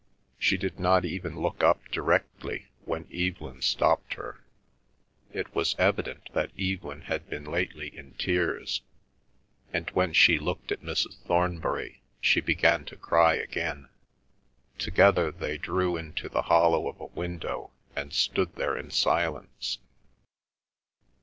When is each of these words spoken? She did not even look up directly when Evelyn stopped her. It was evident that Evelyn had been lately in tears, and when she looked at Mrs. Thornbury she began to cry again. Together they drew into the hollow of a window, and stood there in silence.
She 0.39 0.57
did 0.57 0.79
not 0.79 1.05
even 1.05 1.39
look 1.41 1.63
up 1.63 1.87
directly 1.89 2.69
when 2.85 3.07
Evelyn 3.13 3.61
stopped 3.61 4.15
her. 4.15 4.43
It 5.31 5.53
was 5.53 5.75
evident 5.77 6.27
that 6.33 6.49
Evelyn 6.59 7.01
had 7.01 7.29
been 7.29 7.43
lately 7.43 7.95
in 7.95 8.15
tears, 8.15 8.81
and 9.71 9.87
when 9.91 10.11
she 10.13 10.39
looked 10.39 10.71
at 10.71 10.81
Mrs. 10.81 11.21
Thornbury 11.27 12.01
she 12.19 12.41
began 12.41 12.83
to 12.85 12.95
cry 12.95 13.35
again. 13.35 13.89
Together 14.79 15.29
they 15.31 15.59
drew 15.59 15.95
into 15.97 16.29
the 16.29 16.41
hollow 16.49 16.87
of 16.89 16.99
a 16.99 17.05
window, 17.13 17.69
and 17.95 18.11
stood 18.11 18.55
there 18.55 18.75
in 18.75 18.89
silence. 18.89 19.77